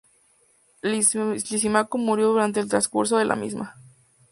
Lisímaco 0.81 1.99
murió 1.99 2.29
durante 2.29 2.59
el 2.59 2.67
transcurso 2.67 3.19
de 3.19 3.25
la 3.25 3.35
misma. 3.35 3.75